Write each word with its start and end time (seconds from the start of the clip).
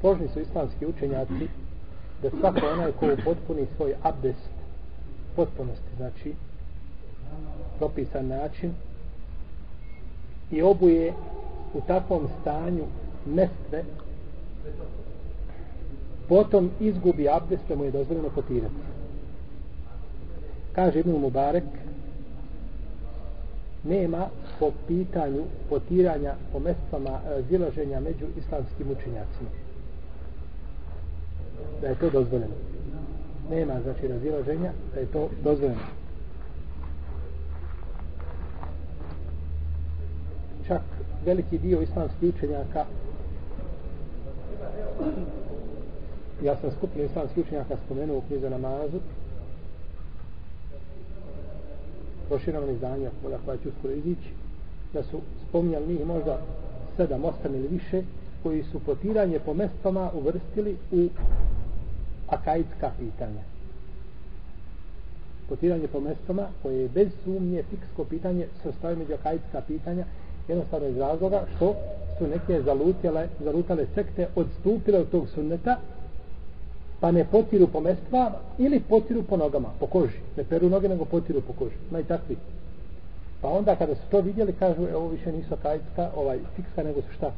složni 0.00 0.28
su 0.28 0.40
islamski 0.40 0.86
učenjaci 0.86 1.48
da 2.22 2.30
svako 2.30 2.66
onaj 2.72 2.92
ko 2.92 3.06
potpuni 3.24 3.66
svoj 3.76 3.94
abdest 4.02 4.48
potpunosti, 5.36 5.96
znači 5.96 6.34
propisan 7.78 8.26
način 8.26 8.72
i 10.50 10.62
obuje 10.62 11.12
u 11.74 11.80
takvom 11.80 12.28
stanju 12.40 12.84
mestve 13.26 13.84
potom 16.28 16.70
izgubi 16.80 17.28
abdest 17.28 17.62
da 17.68 17.76
mu 17.76 17.84
je 17.84 17.90
dozvoljeno 17.90 18.28
potirati. 18.28 18.74
Kaže 20.72 21.00
Ibn 21.00 21.10
Mubarek 21.10 21.64
nema 23.84 24.26
po 24.58 24.70
pitanju 24.88 25.44
potiranja 25.68 26.34
po 26.52 26.58
mestvama 26.58 27.10
eh, 27.10 27.42
zilaženja 27.50 28.00
među 28.00 28.26
islamskim 28.38 28.86
učenjacima 28.90 29.67
da 31.80 31.88
je 31.88 31.94
to 31.94 32.10
dozvoljeno. 32.10 32.54
Nema 33.50 33.80
znači 33.82 34.08
razilaženja 34.08 34.72
da 34.94 35.00
je 35.00 35.06
to 35.06 35.28
dozvoljeno. 35.44 35.80
Čak 40.66 40.82
veliki 41.24 41.58
dio 41.58 41.80
islamskih 41.80 42.34
učenjaka 42.34 42.84
ja 46.42 46.56
sam 46.56 46.70
skupio 46.70 47.04
islamskih 47.04 47.44
učenjaka 47.46 47.76
spomenuo 47.86 48.18
u 48.18 48.22
knjizu 48.28 48.50
namazu 48.50 49.00
proširavane 52.28 52.72
izdanja 52.72 53.10
koja, 53.22 53.38
koja 53.44 53.56
će 53.56 53.68
uskoro 53.68 53.94
izići 53.94 54.30
da 54.92 55.02
su 55.02 55.20
spominjali 55.48 55.86
njih 55.86 56.06
možda 56.06 56.38
sedam, 56.96 57.24
osam 57.24 57.54
ili 57.54 57.68
više 57.68 58.02
koji 58.42 58.62
su 58.62 58.80
potiranje 58.80 59.38
po 59.38 59.54
mestama 59.54 60.10
uvrstili 60.14 60.76
u 60.92 61.08
akaidska 62.28 62.90
pitanja 62.98 63.42
potiranje 65.48 65.88
po 65.88 66.00
mestama 66.00 66.46
koje 66.62 66.82
je 66.82 66.88
bez 66.88 67.08
sumnje 67.24 67.62
fiksko 67.70 68.04
pitanje 68.04 68.46
se 68.62 68.68
ostaje 68.68 68.96
među 68.96 69.14
akaidska 69.14 69.60
pitanja. 69.60 70.04
Jednostavno 70.48 70.88
iz 70.88 70.96
razloga 70.96 71.44
što 71.56 71.74
su 72.18 72.26
neke 72.26 72.62
zalutjele, 72.62 73.28
zalutale 73.44 73.86
sekte 73.94 74.28
odstupile 74.36 74.98
od 74.98 75.10
tog 75.10 75.28
sunneta 75.28 75.76
pa 77.00 77.10
ne 77.10 77.24
potiru 77.24 77.66
po 77.66 77.80
mestvama 77.80 78.32
ili 78.58 78.80
potiru 78.80 79.22
po 79.22 79.36
nogama, 79.36 79.68
po 79.80 79.86
koži. 79.86 80.18
Ne 80.36 80.44
peru 80.44 80.68
noge 80.68 80.88
nego 80.88 81.04
potiru 81.04 81.40
po 81.40 81.52
koži. 81.52 81.74
Ima 81.90 82.00
i 82.00 82.04
takvi 82.04 82.36
pa 83.40 83.48
onda 83.48 83.76
kada 83.76 83.94
su 83.94 84.00
to 84.10 84.20
vidjeli 84.20 84.52
kažu 84.52 84.86
e, 84.86 84.96
ovo 84.96 85.08
više 85.08 85.32
nisu 85.32 85.54
akaidska 85.54 86.10
ovaj, 86.16 86.38
fikska 86.56 86.82
nego 86.82 87.00
su 87.00 87.12
šta? 87.16 87.32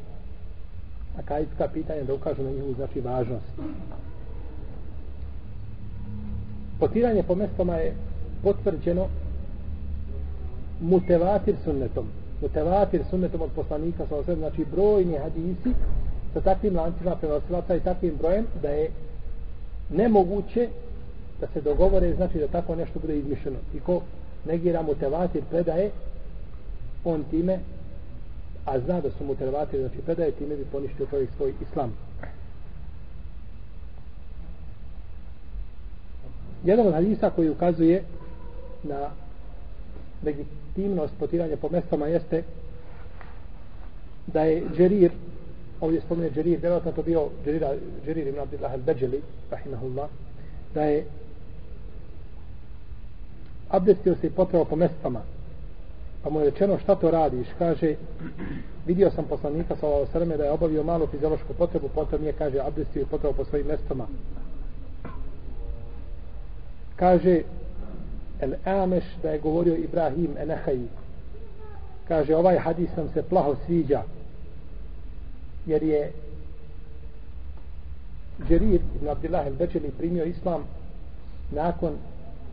Akaidska 1.19 1.69
pitanja 1.69 2.03
da 2.03 2.15
ukažu 2.15 2.43
na 2.43 2.51
njihovu 2.51 2.75
znači 2.75 3.01
važnost 3.01 3.53
potiranje 6.81 7.23
po 7.23 7.34
mestama 7.34 7.75
je 7.77 7.95
potvrđeno 8.42 9.06
mutevatir 10.81 11.55
sunnetom. 11.64 12.06
Mutevatir 12.42 13.03
sunnetom 13.11 13.42
od 13.42 13.50
poslanika 13.55 14.06
sa 14.09 14.17
osvijem, 14.17 14.39
znači 14.39 14.64
brojni 14.64 15.19
hadisi 15.19 15.75
sa 16.33 16.41
takvim 16.41 16.77
lancima 16.77 17.17
prenosilaca 17.17 17.75
i 17.75 17.81
takvim 17.81 18.17
brojem 18.19 18.47
da 18.62 18.69
je 18.69 18.91
nemoguće 19.91 20.69
da 21.41 21.47
se 21.53 21.61
dogovore 21.61 22.14
znači 22.14 22.39
da 22.39 22.48
tako 22.48 22.75
nešto 22.75 22.98
bude 22.98 23.19
izmišljeno. 23.19 23.59
I 23.75 23.81
ko 23.81 24.00
negira 24.47 24.83
mutevatir 24.83 25.42
predaje 25.50 25.91
on 27.05 27.25
time 27.31 27.59
a 28.65 28.81
zna 28.81 29.00
da 29.00 29.11
su 29.11 29.25
mutevatir 29.25 29.81
znači 29.81 29.98
predaje 29.98 30.33
time 30.33 30.56
bi 30.56 30.65
poništio 30.65 31.06
čovjek 31.06 31.31
svoj 31.37 31.53
islam. 31.61 31.92
Jedan 36.64 36.86
od 36.86 36.94
hadisa 36.94 37.30
koji 37.30 37.50
ukazuje 37.50 38.03
na 38.82 39.10
legitimnost 40.25 41.12
potiranja 41.19 41.56
po 41.56 41.69
mestama 41.69 42.06
jeste 42.06 42.43
da 44.26 44.43
je 44.43 44.62
Džerir 44.76 45.10
ovdje 45.81 46.00
spomene 46.00 46.31
Džerir 46.31 46.60
vjerojatno 46.60 46.93
to 46.93 47.03
bio 47.03 47.28
Džerir, 47.44 47.66
Džerir 48.06 48.28
ibn 48.28 48.38
Abdillah 48.38 48.72
al-Beđeli 48.72 49.20
rahimahullah 49.50 50.09
da 50.75 50.82
je 50.82 51.04
abdestio 53.70 54.15
se 54.15 54.26
i 54.26 54.31
potrao 54.31 54.65
po 54.65 54.76
mestama 54.76 55.20
pa 56.22 56.31
mu 56.31 56.41
je 56.41 56.50
rečeno 56.50 56.78
šta 56.78 56.94
to 56.94 57.10
radiš? 57.10 57.47
Kaže 57.59 57.94
vidio 58.87 59.10
sam 59.10 59.25
poslanika 59.25 59.76
sa 59.76 59.87
ovo 59.87 60.06
srme 60.06 60.37
da 60.37 60.44
je 60.44 60.50
obavio 60.50 60.82
malu 60.82 61.06
fiziološku 61.06 61.54
potrebu 61.54 61.88
potom 61.94 62.25
je 62.25 62.32
kaže 62.32 62.59
abdestio 62.59 63.03
i 63.03 63.06
potrao 63.06 63.32
po 63.32 63.44
svojim 63.44 63.66
mestama 63.66 64.06
kaže 67.00 67.43
El 68.41 68.55
Ameš 68.65 69.05
da 69.22 69.31
je 69.31 69.38
govorio 69.38 69.77
Ibrahim 69.77 70.37
Enehaji 70.38 70.88
kaže 72.09 72.37
ovaj 72.37 72.59
hadis 72.59 72.91
nam 72.97 73.09
se 73.15 73.22
plaho 73.22 73.56
sviđa 73.66 74.03
jer 75.66 75.83
je 75.83 76.12
Džerir 78.49 78.81
ibn 78.97 79.09
Abdillah 79.09 79.47
el 79.47 79.55
Beđeli 79.55 79.91
primio 79.99 80.25
islam 80.25 80.65
nakon 81.50 81.93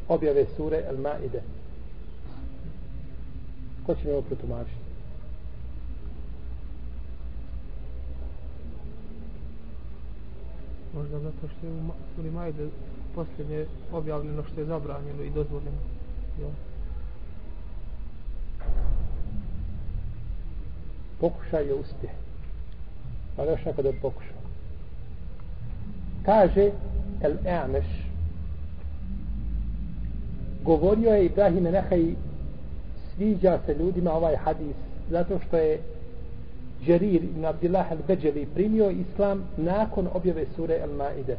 objave 0.08 0.46
sure 0.56 0.84
El 0.90 0.98
Maide. 0.98 1.42
Ko 3.86 3.96
će 3.96 4.08
mi 4.08 4.12
ovo 4.12 4.22
protumačiti? 4.22 4.87
Možda 10.98 11.20
zato 11.20 11.48
što 11.48 11.68
je 11.68 11.74
u 11.74 11.92
suri 12.16 12.32
posljednje 13.16 13.66
objavljeno 13.92 14.44
što 14.44 14.62
je 14.62 14.66
zabranjeno 14.66 15.24
i 15.24 15.30
dozvoljeno. 15.30 15.78
Ja. 16.42 16.48
Pokušaj 21.20 21.68
je 21.68 21.74
uspjeh. 21.74 22.12
Pa 23.36 23.44
još 23.44 23.66
nekada 23.66 23.90
pokušao. 24.02 24.38
Kaže 26.26 26.72
El 27.22 27.36
Eameš 27.46 28.08
govorio 30.64 31.14
je 31.14 31.26
Ibrahim 31.26 31.64
Nehaj 31.64 32.06
sviđa 33.16 33.60
se 33.66 33.76
ljudima 33.80 34.14
ovaj 34.14 34.36
hadis 34.36 34.76
zato 35.10 35.40
što 35.48 35.58
je 35.58 35.80
Džerir 36.86 37.24
ibn 37.24 37.46
Abdillah 37.46 37.92
al-Beđeli 37.92 38.46
primio 38.54 38.90
islam 38.90 39.44
nakon 39.58 40.08
objave 40.14 40.46
sure 40.56 40.80
Al-Maide. 40.86 41.36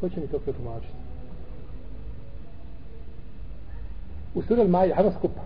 Ko 0.00 0.08
će 0.08 0.20
mi 0.20 0.26
to 0.26 0.38
pretumačiti? 0.38 0.92
U 4.34 4.42
suri 4.42 4.60
Al-Maide, 4.60 4.94
hajmo 4.94 5.12
skupa, 5.18 5.40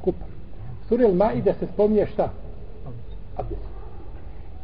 skupa. 0.00 0.24
U 0.84 0.88
suri 0.88 1.04
Al-Maide 1.04 1.54
se 1.58 1.66
spominje 1.74 2.06
šta? 2.06 2.32
Abdes. 3.36 3.58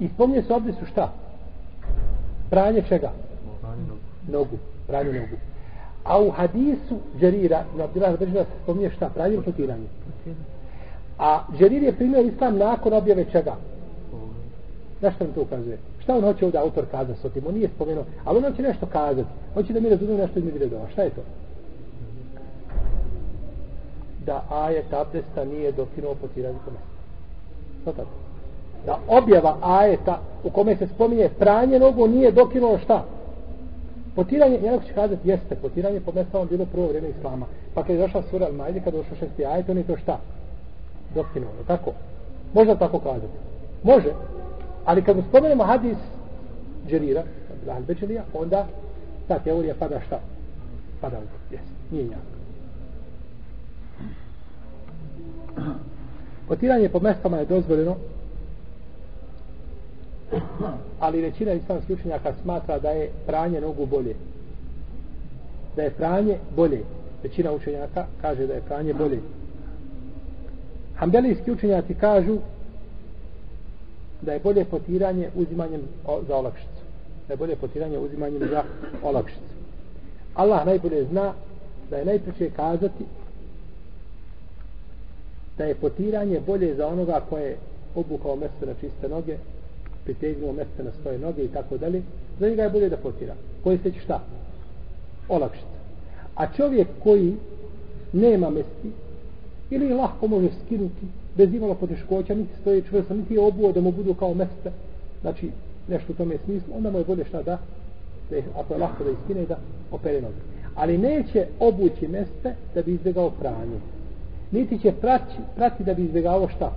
I 0.00 0.08
spominje 0.08 0.42
se 0.42 0.54
abdesu 0.54 0.86
šta? 0.86 1.12
Pranje 2.50 2.82
čega? 2.88 3.12
Nogu. 4.28 4.56
Pranje 4.86 5.12
nogu. 5.12 5.36
A 6.04 6.20
u 6.20 6.30
hadisu 6.30 6.98
Džerira, 7.20 7.64
na 7.76 7.84
Abdillah 7.84 8.10
al-Beđeli 8.12 8.44
se 8.44 8.62
spominje 8.62 8.90
šta? 8.90 9.08
Pranje 9.08 9.34
ili 9.34 9.44
potiranje? 9.44 9.86
A 11.18 11.40
Džerir 11.58 11.82
je 11.82 11.96
primio 11.96 12.20
islam 12.20 12.58
nakon 12.58 12.92
objave 12.92 13.24
čega? 13.32 13.56
Zašto 15.00 15.24
nam 15.24 15.32
to 15.32 15.42
ukazuje? 15.42 15.78
Šta 16.02 16.16
on 16.16 16.22
hoće 16.22 16.44
ovdje 16.44 16.60
autor 16.60 16.84
kazati 16.90 17.20
s 17.20 17.24
otim? 17.24 17.46
On 17.46 17.54
nije 17.54 17.68
spomenuo, 17.74 18.04
ali 18.24 18.38
on 18.38 18.44
hoće 18.44 18.62
nešto 18.62 18.86
kazati. 18.86 19.28
Hoće 19.54 19.72
da 19.72 19.80
mi 19.80 19.88
razumiju 19.88 20.18
nešto 20.18 20.38
iz 20.38 20.44
mi 20.44 20.58
redova. 20.58 20.88
Šta 20.92 21.02
je 21.02 21.10
to? 21.10 21.20
Da 24.26 24.44
ajet 24.50 24.92
abdesta 24.92 25.44
nije 25.44 25.72
dokinuo 25.72 26.14
potiranje 26.14 26.58
po 26.64 26.70
mjestu. 26.70 26.88
Što 27.82 27.92
tako? 27.92 28.10
Da 28.86 28.98
objava 29.08 29.56
ajeta 29.62 30.20
u 30.44 30.50
kome 30.50 30.76
se 30.76 30.86
spominje 30.86 31.28
pranje 31.38 31.78
nogu 31.78 32.08
nije 32.08 32.32
dokinuo 32.32 32.78
šta? 32.78 33.04
Potiranje, 34.14 34.60
ja 34.64 34.78
ću 34.78 34.94
kazati, 34.94 35.28
jeste, 35.28 35.54
potiranje 35.54 36.00
po 36.00 36.12
mjestu 36.12 36.46
bilo 36.50 36.66
prvo 36.66 36.86
vrijeme 36.86 37.08
Islama. 37.08 37.46
Pa 37.74 37.82
kad 37.82 37.96
je 37.96 38.02
došla 38.02 38.22
sura 38.30 38.46
Al-Majdi, 38.46 38.84
kad 38.84 38.94
je 38.94 39.00
došao 39.00 39.16
šesti 39.16 39.46
ajet, 39.46 39.68
on 39.68 39.78
je 39.78 39.84
to 39.84 39.96
šta? 39.96 40.18
Dokinuo, 41.14 41.50
tako? 41.66 41.92
Može 42.54 42.78
tako 42.78 42.98
kazati? 42.98 43.38
Može, 43.82 44.12
Ali 44.84 45.04
kad 45.04 45.16
spomenemo 45.28 45.64
hadis 45.64 45.96
Džerira, 46.88 47.22
Al-Bečelija, 47.66 48.22
onda 48.34 48.66
ta 49.28 49.38
teorija 49.38 49.74
pada 49.78 50.00
šta? 50.06 50.20
Pada 51.00 51.18
u 51.18 51.54
jes, 51.54 51.60
nije 51.90 52.04
jako. 52.04 52.32
Potiranje 56.48 56.88
po 56.88 57.00
mestama 57.00 57.36
je 57.36 57.46
dozvoljeno, 57.46 57.96
ali 61.00 61.22
većina 61.22 61.52
islamskih 61.52 61.96
učenjaka 61.98 62.32
smatra 62.42 62.78
da 62.78 62.90
je 62.90 63.10
pranje 63.26 63.60
nogu 63.60 63.86
bolje. 63.86 64.14
Da 65.76 65.82
je 65.82 65.90
pranje 65.90 66.38
bolje. 66.56 66.82
Većina 67.22 67.52
učenjaka 67.52 68.06
kaže 68.20 68.46
da 68.46 68.54
je 68.54 68.60
pranje 68.60 68.94
bolje. 68.94 69.20
Hambelijski 71.02 71.52
učenjaci 71.52 71.94
kažu 71.94 72.38
da 74.20 74.32
je 74.32 74.40
bolje 74.40 74.64
potiranje 74.64 75.30
uzimanjem 75.34 75.80
za 76.28 76.36
olakšicu. 76.36 76.82
Da 77.28 77.32
je 77.32 77.36
bolje 77.36 77.56
potiranje 77.56 77.98
uzimanjem 77.98 78.48
za 78.50 78.62
olakšicu. 79.02 79.54
Allah 80.34 80.66
najbolje 80.66 81.04
zna 81.04 81.32
da 81.90 81.96
je 81.96 82.04
najpreće 82.04 82.50
kazati 82.56 83.04
da 85.58 85.64
je 85.64 85.74
potiranje 85.74 86.40
bolje 86.46 86.74
za 86.74 86.86
onoga 86.86 87.20
koje 87.30 87.44
je 87.44 87.56
obukao 87.94 88.36
mjesto 88.36 88.66
na 88.66 88.74
čiste 88.80 89.08
noge, 89.08 89.36
pritegnuo 90.04 90.52
mjesto 90.52 90.82
na 90.82 90.90
svoje 91.02 91.18
noge 91.18 91.44
i 91.44 91.48
tako 91.48 91.78
dalje, 91.78 92.02
za 92.40 92.48
njega 92.48 92.62
je 92.62 92.70
bolje 92.70 92.88
da 92.88 92.96
potira. 92.96 93.34
Koji 93.64 93.78
se 93.78 93.92
će 93.92 94.00
šta? 94.00 94.20
Olakšica. 95.28 95.78
A 96.34 96.52
čovjek 96.56 96.88
koji 97.02 97.36
nema 98.12 98.50
mesti 98.50 98.92
ili 99.74 99.94
lahko 99.94 100.26
može 100.26 100.48
skinuti 100.64 101.06
bez 101.36 101.54
imalo 101.54 101.74
poteškoća, 101.74 102.34
niti 102.34 102.60
stoje 102.60 102.82
čvrsto, 102.82 103.14
niti 103.14 103.34
je 103.34 103.40
obuo 103.40 103.72
da 103.72 103.80
mu 103.80 103.92
budu 103.92 104.14
kao 104.14 104.34
mesta, 104.34 104.70
znači 105.20 105.50
nešto 105.88 106.12
u 106.12 106.16
tome 106.16 106.38
smislu, 106.44 106.74
onda 106.76 106.90
mu 106.90 106.98
je 106.98 107.04
bolje 107.04 107.24
šta 107.24 107.42
da, 107.42 107.58
da 108.30 108.36
je, 108.36 108.42
ako 108.56 108.74
je 108.74 108.80
lahko 108.80 109.04
da 109.04 109.10
iskine, 109.10 109.46
da 109.46 109.58
opere 109.90 110.20
noge. 110.20 110.40
Ali 110.74 110.98
neće 110.98 111.46
obući 111.60 112.08
meste 112.08 112.54
da 112.74 112.82
bi 112.82 112.94
izbjegao 112.94 113.30
pranje. 113.30 113.80
Niti 114.50 114.78
će 114.78 114.92
prati, 114.92 115.34
prati 115.56 115.84
da 115.84 115.94
bi 115.94 116.04
izbjegao 116.04 116.48
šta? 116.48 116.72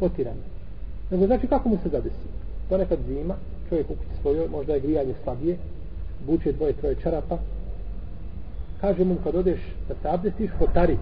Potiranje. 0.00 0.46
Nego 1.10 1.26
znači 1.26 1.46
kako 1.46 1.68
mu 1.68 1.78
se 1.82 1.88
zadesi? 1.88 2.26
Ponekad 2.68 2.98
zima, 3.08 3.34
čovjek 3.68 3.90
u 3.90 3.94
kući 3.94 4.20
svojoj, 4.22 4.48
možda 4.48 4.74
je 4.74 4.80
grijanje 4.80 5.14
slabije, 5.24 5.56
buče 6.26 6.52
dvoje, 6.52 6.72
troje 6.72 6.96
čarapa, 7.02 7.38
kaže 8.80 9.04
mu 9.04 9.16
kad 9.24 9.34
odeš 9.34 9.60
da 9.88 9.94
se 10.02 10.08
abdestiš, 10.08 10.50
potari. 10.58 10.96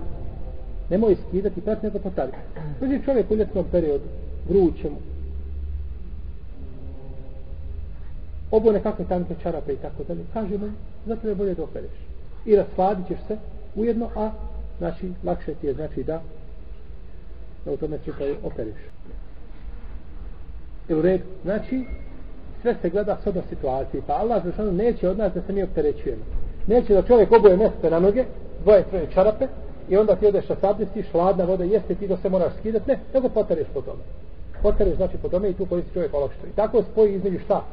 Nemoj 0.92 1.16
skidati 1.28 1.60
prat, 1.60 1.82
nego 1.82 1.98
potari. 1.98 2.32
Dođe 2.80 2.98
čovjek 3.04 3.30
u 3.30 3.36
ljetnom 3.36 3.64
periodu, 3.72 4.04
vruće 4.48 4.90
mu. 4.90 4.96
Obo 8.50 8.72
nekakve 8.72 9.04
tanke 9.04 9.34
čarape 9.42 9.72
i 9.72 9.76
tako 9.76 10.04
dalje. 10.08 10.20
Kaže 10.32 10.58
mu, 10.58 10.68
zato 11.06 11.28
je 11.28 11.34
bolje 11.34 11.54
da 11.54 11.62
opereš. 11.62 11.96
I 12.46 12.56
rasladit 12.56 13.06
ćeš 13.08 13.18
se 13.28 13.36
ujedno, 13.74 14.08
a 14.16 14.30
znači 14.78 15.12
lakše 15.24 15.54
ti 15.54 15.66
je 15.66 15.74
znači 15.74 16.02
da 16.02 16.22
da 17.64 17.72
u 17.72 17.76
tome 17.76 17.98
slučaju 18.04 18.36
opereš. 18.44 18.80
I 20.88 20.94
u 20.94 21.02
redu, 21.02 21.24
znači 21.42 21.84
sve 22.62 22.76
se 22.82 22.90
gleda 22.90 23.18
s 23.24 23.26
odnos 23.26 23.44
situacije. 23.48 24.02
Pa 24.06 24.12
Allah 24.12 24.44
zašao 24.44 24.70
neće 24.70 25.08
od 25.08 25.18
nas 25.18 25.32
da 25.34 25.42
se 25.42 25.52
mi 25.52 25.62
opterećujemo. 25.62 26.22
Neće 26.66 26.94
da 26.94 27.02
čovjek 27.02 27.32
oboje 27.32 27.56
mjesto 27.56 27.90
na 27.90 28.00
noge, 28.00 28.24
dvoje, 28.62 28.84
troje 28.84 29.06
čarape, 29.14 29.46
i 29.88 29.96
onda 29.96 30.16
ti 30.16 30.26
odeš 30.26 30.48
na 30.48 30.56
sabljesti, 30.60 31.02
hladna 31.02 31.44
voda, 31.44 31.64
jeste 31.64 31.94
ti 31.94 32.08
to 32.08 32.16
se 32.16 32.28
moraš 32.28 32.52
skidati, 32.58 32.90
ne, 32.90 32.98
nego 33.14 33.28
potereš 33.28 33.66
po 33.74 33.80
tome. 33.80 34.02
Potereš 34.62 34.96
znači 34.96 35.16
po 35.22 35.28
tome 35.28 35.50
i 35.50 35.54
tu 35.54 35.66
koristi 35.66 35.92
čovjek 35.94 36.14
olakšicu. 36.14 36.46
I 36.46 36.56
tako 36.56 36.82
spoji 36.82 37.14
između 37.14 37.38
šta? 37.38 37.64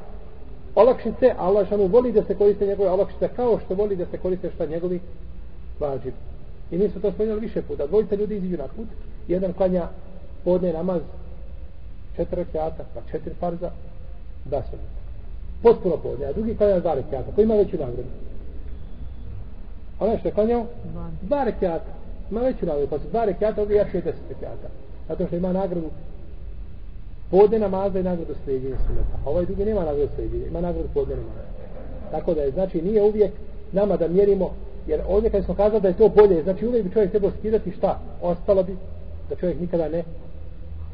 Olakšice, 0.76 1.34
Allah 1.38 1.70
šanu 1.70 1.88
voli 1.88 2.12
da 2.12 2.24
se 2.24 2.36
koriste 2.36 2.66
njegove 2.66 2.90
olakšice 2.90 3.30
kao 3.36 3.60
što 3.66 3.76
voli 3.76 3.96
da 3.96 4.06
se 4.06 4.18
koriste 4.18 4.52
šta 4.56 4.66
njegovi 4.66 5.00
vađiv. 5.80 6.14
I 6.72 6.78
mi 6.78 6.90
smo 6.90 7.02
to 7.02 7.12
spomenuli 7.12 7.40
više 7.40 7.62
puta. 7.62 7.88
Dvojice 7.88 8.16
ljudi 8.16 8.36
iziđu 8.36 8.58
na 8.58 8.68
put, 8.68 8.88
jedan 9.28 9.54
klanja 9.54 9.88
podne 10.44 10.74
namaz, 10.74 11.02
četiri 12.16 12.36
rekiata, 12.36 12.84
pa 12.94 13.02
četiri 13.12 13.34
farza, 13.40 13.72
da 14.46 14.62
su 14.62 14.78
potpuno 15.64 15.98
podne, 15.98 16.26
a 16.26 16.34
drugi 16.34 16.56
klanja 16.58 16.80
dva 16.80 16.94
rekiata, 16.94 17.32
koji 17.36 17.46
ima 17.46 17.56
veću 17.56 17.78
nagradu. 17.78 18.10
Onaj 20.00 20.18
što 20.18 20.28
je 20.28 20.34
klanjao, 20.34 20.66
dva 21.22 21.44
rekiata, 21.44 21.99
ima 22.32 22.42
veći 22.42 22.66
nagradu, 22.66 22.88
pa 22.88 23.00
su 23.00 23.08
dva 23.10 23.26
rekiata, 23.26 23.62
ovdje 23.62 23.78
jače 23.78 23.98
je 23.98 24.02
deset 24.02 24.30
rekiata. 24.30 24.68
Zato 25.08 25.28
što 25.28 25.36
ima 25.36 25.54
nagradu 25.54 25.90
podne 27.32 27.60
namaza 27.60 28.00
i 28.00 28.04
nagradu 28.04 28.34
slijedjenja 28.44 28.78
suneta. 28.88 29.18
A 29.26 29.30
ovaj 29.30 29.46
drugi 29.46 29.66
nema 29.66 29.86
nagradu 29.86 30.10
slijedjenja, 30.16 30.48
ima 30.48 30.62
nagradu 30.62 30.90
podne 30.94 31.16
namaza. 31.16 31.50
Tako 32.12 32.34
da 32.34 32.42
je, 32.42 32.52
znači, 32.52 32.82
nije 32.82 33.04
uvijek 33.04 33.32
nama 33.72 33.98
da 33.98 34.08
mjerimo 34.08 34.52
Jer 34.88 35.02
ovdje 35.08 35.30
kad 35.30 35.46
smo 35.46 35.56
kazali 35.56 35.82
da 35.82 35.88
je 35.88 35.98
to 35.98 36.10
bolje, 36.10 36.44
znači 36.44 36.68
uvijek 36.68 36.86
bi 36.86 36.94
čovjek 36.94 37.12
trebao 37.12 37.32
skidati 37.40 37.72
šta? 37.72 38.00
Ostalo 38.22 38.64
bi 38.64 38.76
da 39.30 39.36
čovjek 39.36 39.60
nikada 39.60 39.90
ne 39.90 40.04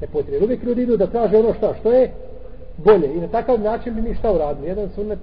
ne 0.02 0.08
potrije. 0.08 0.44
Uvijek 0.44 0.64
ljudi 0.64 0.82
idu 0.82 0.98
da 0.98 1.08
traže 1.08 1.38
ono 1.38 1.54
šta, 1.54 1.74
što 1.80 1.92
je 1.92 2.12
bolje. 2.78 3.14
I 3.14 3.22
na 3.22 3.28
takav 3.28 3.60
način 3.60 3.96
bi 3.96 4.02
mi 4.02 4.16
šta 4.16 4.32
uradili? 4.32 4.68
Jedan 4.68 4.90
sunnet 4.96 5.20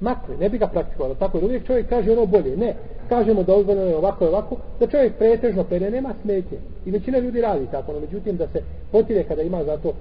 makli, 0.00 0.36
ne 0.40 0.48
bi 0.48 0.58
ga 0.58 0.66
praktikovali. 0.66 1.14
Tako 1.18 1.38
je, 1.38 1.44
uvijek 1.44 1.66
čovjek 1.66 1.88
kaže 1.88 2.12
ono 2.12 2.26
bolje. 2.26 2.56
Ne, 2.56 2.74
kažemo 3.08 3.42
da 3.42 3.54
ozvoljeno 3.54 3.86
je 3.86 3.96
ovako 3.96 4.24
i 4.24 4.28
ovako, 4.28 4.56
da 4.80 4.86
čovjek 4.86 5.14
pretežno 5.18 5.64
pere, 5.64 5.90
nema 5.90 6.14
smetje. 6.22 6.58
I 6.86 6.90
većina 6.90 7.18
ljudi 7.18 7.40
radi 7.40 7.66
tako, 7.70 7.92
no 7.92 8.00
međutim 8.00 8.36
da 8.36 8.46
se 8.48 8.62
potire 8.92 9.24
kada 9.24 9.42
ima 9.42 9.64
za 9.64 9.76
to 9.76 9.92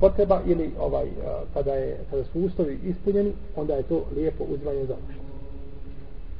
potreba 0.00 0.40
ili 0.46 0.70
ovaj, 0.80 1.06
kada, 1.54 1.74
je, 1.74 1.96
kada 2.10 2.24
su 2.24 2.40
uslovi 2.40 2.78
ispunjeni, 2.84 3.32
onda 3.56 3.74
je 3.74 3.82
to 3.82 4.04
lijepo 4.16 4.44
uzvanje 4.44 4.86
za 4.86 4.94